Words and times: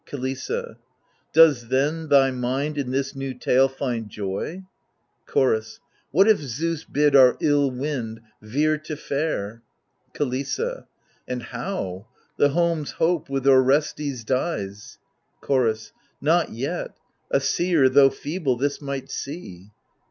^ 0.05 0.05
KiLISSA 0.09 0.77
Does 1.31 1.67
then 1.67 2.07
thy 2.07 2.31
mind 2.31 2.75
in 2.75 2.89
this 2.89 3.15
new 3.15 3.35
tale 3.35 3.67
find 3.69 4.09
joy? 4.09 4.63
Chorus 5.27 5.79
What 6.09 6.27
if 6.27 6.39
Zeus 6.39 6.83
bid 6.85 7.15
our 7.15 7.37
ill 7.39 7.69
wind 7.69 8.19
veer 8.41 8.79
to 8.79 8.95
fair? 8.95 9.61
KiLISSA 10.15 10.87
And 11.27 11.43
how? 11.43 12.07
the 12.35 12.49
home's 12.49 12.93
hope 12.93 13.29
with 13.29 13.45
Orestes 13.45 14.23
dies. 14.23 14.97
Chorus 15.39 15.91
Not 16.19 16.49
yet— 16.51 16.97
a 17.29 17.39
seer, 17.39 17.87
though 17.87 18.09
feeble, 18.09 18.57
this 18.57 18.81
might 18.81 19.11
see. 19.11 19.69